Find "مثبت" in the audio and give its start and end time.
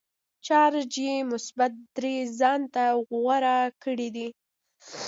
1.31-1.71